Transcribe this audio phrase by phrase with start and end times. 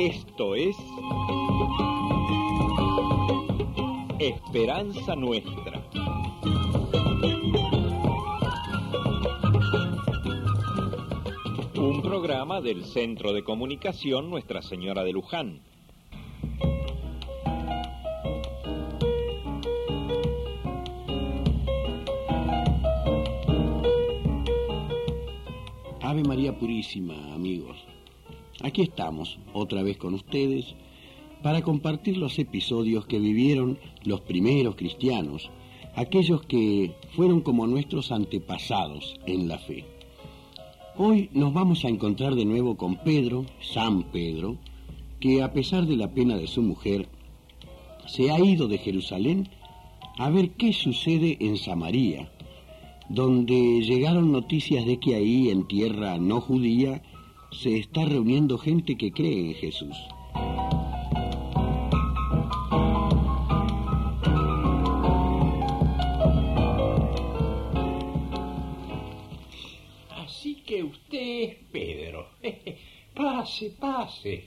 [0.00, 0.78] Esto es
[4.18, 5.84] Esperanza Nuestra.
[11.76, 15.60] Un programa del Centro de Comunicación Nuestra Señora de Luján.
[26.00, 27.89] Ave María Purísima, amigos.
[28.62, 30.74] Aquí estamos, otra vez con ustedes,
[31.42, 35.50] para compartir los episodios que vivieron los primeros cristianos,
[35.94, 39.86] aquellos que fueron como nuestros antepasados en la fe.
[40.96, 44.58] Hoy nos vamos a encontrar de nuevo con Pedro, San Pedro,
[45.20, 47.08] que a pesar de la pena de su mujer,
[48.06, 49.48] se ha ido de Jerusalén
[50.18, 52.30] a ver qué sucede en Samaria,
[53.08, 57.02] donde llegaron noticias de que ahí, en tierra no judía,
[57.52, 59.96] se está reuniendo gente que cree en Jesús.
[70.16, 72.28] Así que usted es Pedro.
[73.14, 74.44] Pase, pase.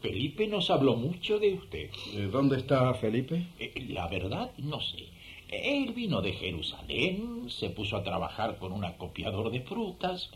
[0.00, 1.90] Felipe nos habló mucho de usted.
[2.30, 3.46] ¿Dónde está Felipe?
[3.58, 5.06] Eh, La verdad, no sé.
[5.48, 10.30] Él vino de Jerusalén, se puso a trabajar con un acopiador de frutas.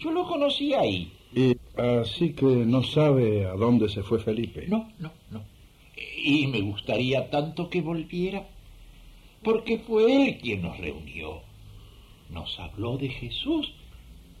[0.00, 1.12] Yo lo conocí ahí.
[1.34, 4.66] Y así que no sabe a dónde se fue Felipe.
[4.68, 5.42] No, no, no.
[6.22, 8.46] Y me gustaría tanto que volviera,
[9.42, 11.40] porque fue él quien nos reunió.
[12.30, 13.72] Nos habló de Jesús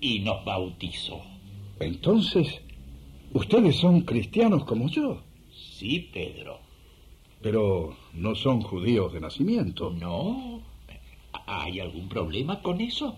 [0.00, 1.20] y nos bautizó.
[1.80, 2.60] Entonces,
[3.32, 5.22] ustedes son cristianos como yo,
[5.78, 6.58] Sí, Pedro.
[7.42, 9.90] pero no son judíos de nacimiento.
[9.90, 10.62] No.
[11.46, 13.16] ¿Hay algún problema con eso?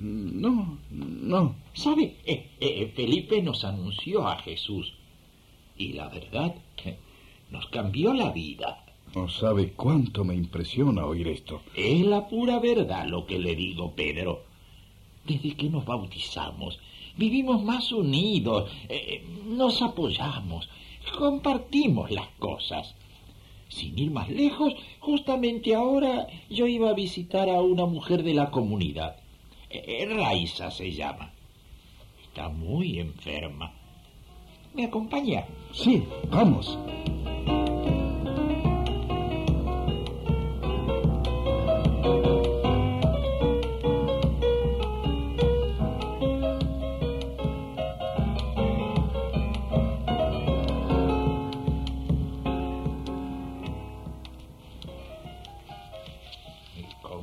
[0.00, 1.56] No, no.
[1.74, 2.16] ¿Sabe?
[2.24, 4.94] Eh, eh, Felipe nos anunció a Jesús.
[5.76, 6.96] Y la verdad, eh,
[7.50, 8.82] nos cambió la vida.
[9.14, 11.62] No sabe cuánto me impresiona oír esto.
[11.74, 14.44] Es la pura verdad lo que le digo, Pedro.
[15.24, 16.78] Desde que nos bautizamos,
[17.16, 20.68] vivimos más unidos, eh, nos apoyamos,
[21.16, 22.94] compartimos las cosas.
[23.68, 28.50] Sin ir más lejos, justamente ahora yo iba a visitar a una mujer de la
[28.50, 29.16] comunidad.
[29.70, 31.32] Eh, Raiza se llama.
[32.22, 33.72] Está muy enferma.
[34.74, 35.46] ¿Me acompaña?
[35.72, 36.78] Sí, vamos.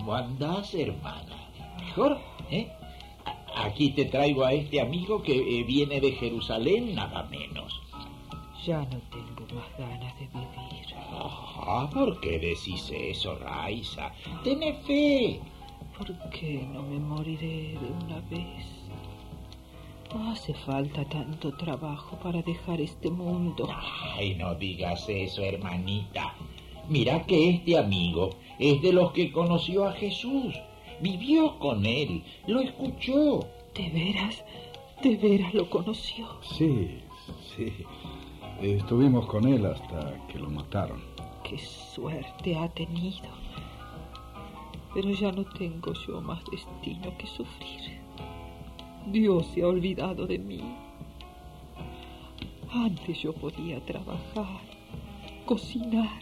[0.04, 1.48] ¿Cómo andás, hermana?
[1.80, 2.20] ¿Mejor?
[2.52, 2.68] ¿Eh?
[3.56, 7.82] Aquí te traigo a este amigo que eh, viene de Jerusalén, nada menos.
[8.66, 10.86] Ya no tengo más ganas de vivir.
[11.10, 14.12] Ah, ¿por qué decís eso, Raiza?
[14.44, 15.40] Tené fe.
[15.98, 18.66] ¿Por qué no me moriré de una vez?
[20.14, 23.70] No hace falta tanto trabajo para dejar este mundo.
[24.18, 26.36] Ay, no digas eso, hermanita.
[26.94, 30.54] Mira que este amigo es de los que conoció a Jesús.
[31.02, 33.40] Vivió con él, lo escuchó.
[33.74, 34.46] ¿De veras?
[35.02, 36.28] ¿De veras lo conoció?
[36.44, 37.00] Sí,
[37.58, 37.74] sí.
[38.62, 41.02] Estuvimos con él hasta que lo mataron.
[41.44, 43.28] Qué suerte ha tenido.
[44.94, 48.02] Pero ya no tengo yo más destino que sufrir.
[49.08, 50.62] Dios se ha olvidado de mí.
[52.72, 54.62] Antes yo podía trabajar,
[55.48, 56.22] cocinar,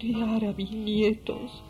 [0.00, 1.62] criar a mis nietos.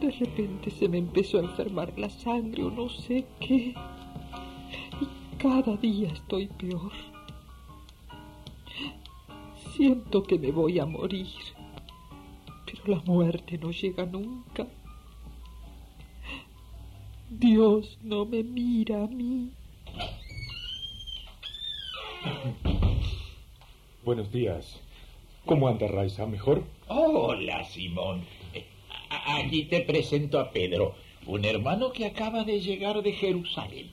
[0.00, 3.74] De repente se me empezó a enfermar la sangre o no sé qué.
[5.00, 6.92] Y cada día estoy peor.
[9.74, 11.28] Siento que me voy a morir,
[12.64, 14.66] pero la muerte no llega nunca.
[17.28, 19.50] Dios no me mira a mí.
[24.02, 24.85] Buenos días.
[25.46, 26.26] ¿Cómo anda Raiza?
[26.26, 26.64] ¿Mejor?
[26.88, 28.22] Hola, Simón.
[28.52, 28.64] Eh,
[29.28, 30.94] Aquí te presento a Pedro,
[31.26, 33.90] un hermano que acaba de llegar de Jerusalén.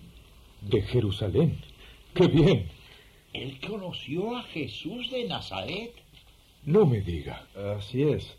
[0.62, 1.60] De Jerusalén.
[2.16, 2.68] ¡Qué bien!
[3.34, 5.94] Él conoció a Jesús de Nazaret.
[6.66, 7.46] No me diga.
[7.78, 8.36] Así es.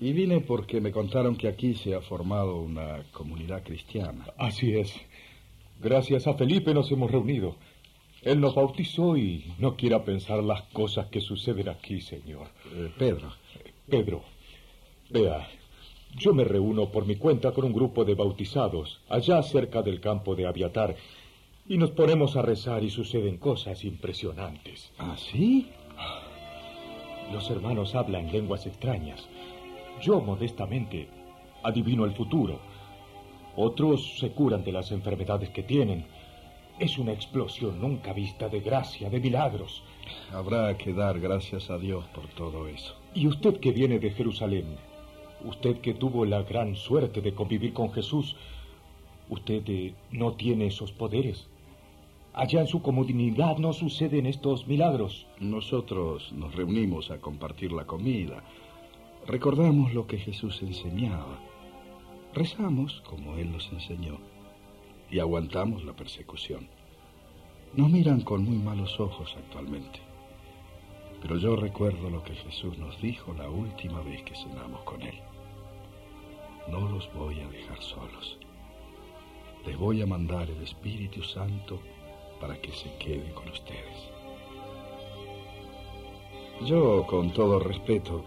[0.00, 4.26] Y vine porque me contaron que aquí se ha formado una comunidad cristiana.
[4.36, 4.94] Así es.
[5.80, 7.56] Gracias a Felipe nos hemos reunido.
[8.22, 12.48] Él nos bautizó y no quiera pensar las cosas que suceden aquí, señor.
[12.72, 13.32] Eh, Pedro,
[13.88, 14.22] Pedro,
[15.10, 15.48] vea,
[16.16, 20.34] yo me reúno por mi cuenta con un grupo de bautizados allá cerca del campo
[20.36, 20.94] de Aviatar
[21.68, 24.92] y nos ponemos a rezar y suceden cosas impresionantes.
[24.98, 25.68] ¿Ah, sí?
[27.32, 29.28] Los hermanos hablan lenguas extrañas.
[30.00, 31.08] Yo, modestamente,
[31.62, 32.60] adivino el futuro.
[33.56, 36.06] Otros se curan de las enfermedades que tienen.
[36.78, 39.82] Es una explosión nunca vista de gracia, de milagros.
[40.32, 42.94] Habrá que dar gracias a Dios por todo eso.
[43.14, 44.76] Y usted que viene de Jerusalén,
[45.44, 48.36] usted que tuvo la gran suerte de convivir con Jesús,
[49.28, 51.48] ¿usted eh, no tiene esos poderes?
[52.34, 55.26] Allá en su comunidad no suceden estos milagros.
[55.38, 58.42] Nosotros nos reunimos a compartir la comida.
[59.26, 61.38] Recordamos lo que Jesús enseñaba.
[62.32, 64.31] Rezamos como Él nos enseñó.
[65.12, 66.66] Y aguantamos la persecución.
[67.74, 70.00] Nos miran con muy malos ojos actualmente.
[71.20, 75.14] Pero yo recuerdo lo que Jesús nos dijo la última vez que cenamos con Él.
[76.68, 78.38] No los voy a dejar solos.
[79.66, 81.78] Les voy a mandar el Espíritu Santo
[82.40, 84.10] para que se quede con ustedes.
[86.64, 88.24] Yo, con todo respeto,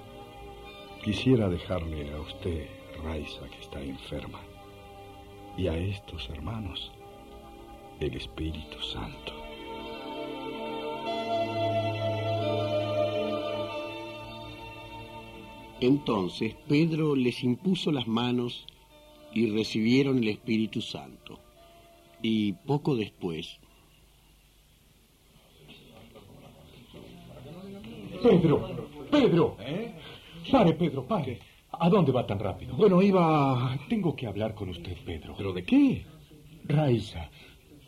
[1.04, 2.70] quisiera dejarle a usted,
[3.04, 4.40] Raiza, que está enferma,
[5.58, 6.92] y a estos hermanos,
[8.00, 9.34] el Espíritu Santo.
[15.82, 18.66] Entonces Pedro les impuso las manos
[19.34, 21.40] y recibieron el Espíritu Santo.
[22.22, 23.60] Y poco después
[28.24, 29.58] Pedro, Pedro.
[29.60, 29.94] ¿Eh?
[30.52, 31.40] Pare, Pedro, pare.
[31.80, 32.76] ¿A dónde va tan rápido?
[32.76, 33.78] Bueno, iba...
[33.90, 35.36] Tengo que hablar con usted, Pedro.
[35.38, 36.06] ¿Pero de qué?
[36.66, 37.30] Raiza.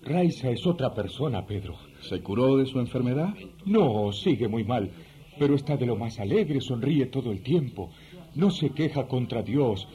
[0.03, 1.75] Raiza es otra persona, Pedro.
[2.01, 3.33] ¿Se curó de su enfermedad?
[3.65, 4.91] No, sigue muy mal.
[5.39, 7.91] Pero está de lo más alegre, sonríe todo el tiempo.
[8.35, 9.87] No se queja contra Dios.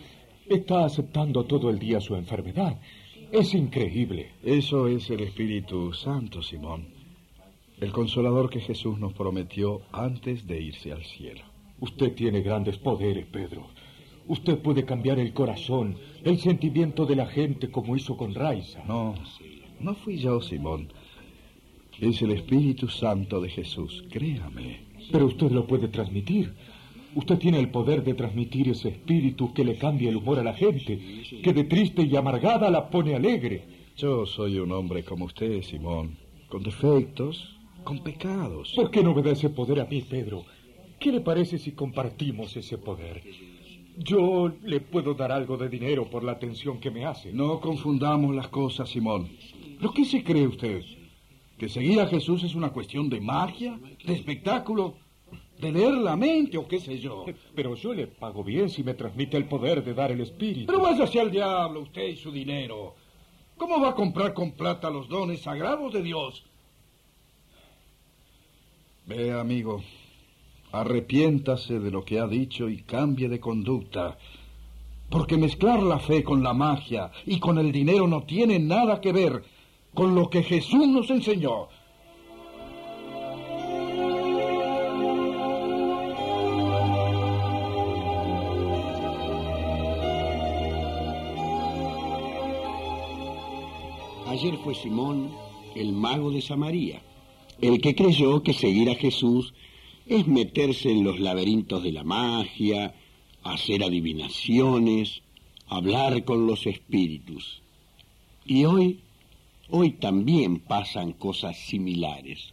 [0.47, 2.81] Está aceptando todo el día su enfermedad.
[3.31, 4.33] Es increíble.
[4.43, 7.03] Eso es el Espíritu Santo, Simón
[7.83, 11.43] el consolador que Jesús nos prometió antes de irse al cielo.
[11.81, 13.67] Usted tiene grandes poderes, Pedro.
[14.29, 18.83] Usted puede cambiar el corazón, el sentimiento de la gente como hizo con Raiza.
[18.87, 19.15] No,
[19.81, 20.93] no fui yo, Simón.
[22.01, 24.81] Es el Espíritu Santo de Jesús, créame.
[25.11, 26.55] Pero usted lo puede transmitir.
[27.15, 30.55] Usted tiene el poder de transmitir ese espíritu que le cambia el humor a la
[30.55, 30.99] gente,
[31.43, 33.65] que de triste y amargada la pone alegre.
[33.97, 36.17] Yo soy un hombre como usted, Simón,
[36.49, 38.73] con defectos, con pecados.
[38.75, 40.45] ¿Por qué no me da ese poder a mí, Pedro?
[40.99, 43.23] ¿Qué le parece si compartimos ese poder?
[43.97, 47.33] Yo le puedo dar algo de dinero por la atención que me hace.
[47.33, 49.29] No confundamos las cosas, Simón.
[49.79, 50.83] ¿Pero qué se cree usted?
[51.59, 54.95] ¿Que seguir a Jesús es una cuestión de magia, de espectáculo,
[55.61, 57.27] de leer la mente o qué sé yo?
[57.55, 60.67] Pero yo le pago bien si me transmite el poder de dar el espíritu.
[60.67, 62.95] Pero vaya hacia el diablo usted y su dinero.
[63.59, 66.45] ¿Cómo va a comprar con plata los dones sagrados de Dios?
[69.07, 69.83] Ve, amigo,
[70.73, 74.19] arrepiéntase de lo que ha dicho y cambie de conducta.
[75.11, 79.13] Porque mezclar la fe con la magia y con el dinero no tiene nada que
[79.13, 79.45] ver
[79.95, 81.69] con lo que Jesús nos enseñó.
[94.29, 95.31] Ayer fue Simón,
[95.77, 97.03] el mago de Samaria
[97.63, 99.55] el que creyó que seguir a Jesús
[100.07, 102.95] es meterse en los laberintos de la magia,
[103.43, 105.23] hacer adivinaciones,
[105.67, 107.63] hablar con los espíritus.
[108.45, 109.01] Y hoy,
[109.71, 112.53] hoy también pasan cosas similares.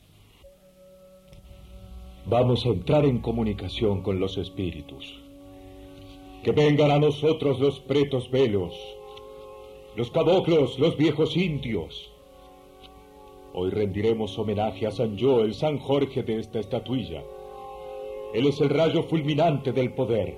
[2.25, 5.06] Vamos a entrar en comunicación con los espíritus.
[6.44, 8.74] Que vengan a nosotros los pretos velos,
[9.96, 12.12] los caboclos, los viejos indios,
[13.51, 17.24] Hoy rendiremos homenaje a San Yo, el San Jorge de esta estatuilla.
[18.33, 20.38] Él es el rayo fulminante del poder.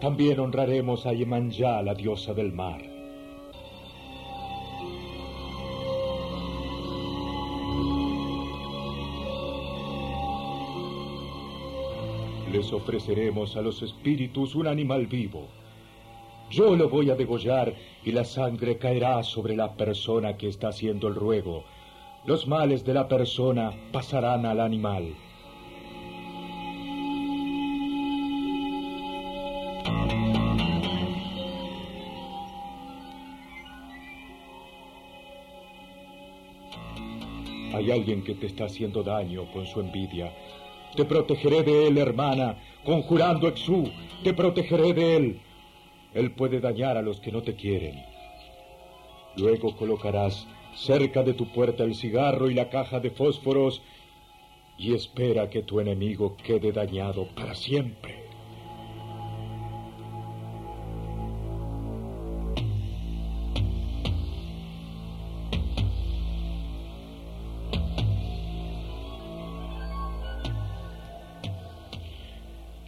[0.00, 2.82] También honraremos a Yemanjá, la diosa del mar.
[12.52, 15.48] Les ofreceremos a los espíritus un animal vivo.
[16.50, 17.74] Yo lo voy a degollar
[18.04, 21.64] y la sangre caerá sobre la persona que está haciendo el ruego
[22.24, 25.12] los males de la persona pasarán al animal.
[37.92, 40.32] Alguien que te está haciendo daño con su envidia.
[40.96, 43.90] Te protegeré de él, hermana, conjurando Exú,
[44.24, 45.40] te protegeré de él.
[46.14, 48.02] Él puede dañar a los que no te quieren.
[49.36, 53.82] Luego colocarás cerca de tu puerta el cigarro y la caja de fósforos
[54.78, 58.21] y espera que tu enemigo quede dañado para siempre.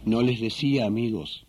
[0.05, 1.47] No les decía, amigos,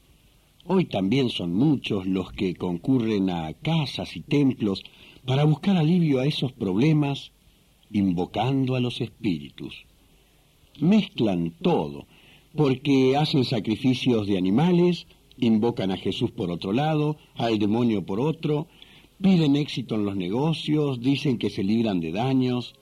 [0.64, 4.82] hoy también son muchos los que concurren a casas y templos
[5.26, 7.32] para buscar alivio a esos problemas
[7.92, 9.84] invocando a los espíritus.
[10.80, 12.06] Mezclan todo,
[12.56, 18.68] porque hacen sacrificios de animales, invocan a Jesús por otro lado, al demonio por otro,
[19.20, 22.74] piden éxito en los negocios, dicen que se libran de daños.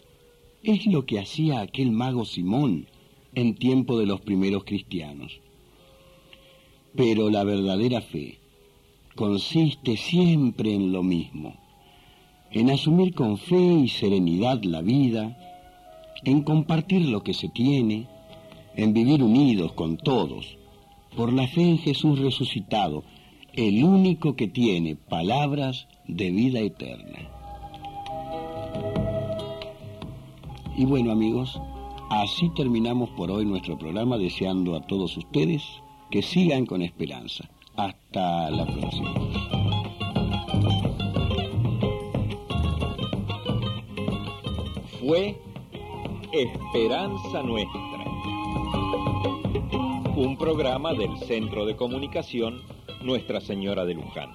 [0.62, 2.86] Es lo que hacía aquel mago Simón
[3.34, 5.40] en tiempo de los primeros cristianos.
[6.96, 8.38] Pero la verdadera fe
[9.16, 11.54] consiste siempre en lo mismo,
[12.52, 15.36] en asumir con fe y serenidad la vida,
[16.24, 18.06] en compartir lo que se tiene,
[18.76, 20.56] en vivir unidos con todos,
[21.16, 23.04] por la fe en Jesús resucitado,
[23.52, 27.28] el único que tiene palabras de vida eterna.
[30.76, 31.60] Y bueno amigos,
[32.10, 35.62] así terminamos por hoy nuestro programa deseando a todos ustedes
[36.14, 37.42] que sigan con esperanza.
[37.74, 39.12] Hasta la próxima.
[45.00, 45.36] Fue
[46.32, 48.04] Esperanza Nuestra,
[50.14, 52.62] un programa del Centro de Comunicación
[53.02, 54.30] Nuestra Señora de Luján.